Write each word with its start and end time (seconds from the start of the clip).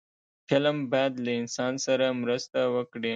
فلم 0.47 0.77
باید 0.91 1.13
له 1.25 1.31
انسان 1.41 1.73
سره 1.85 2.05
مرسته 2.21 2.59
وکړي 2.75 3.09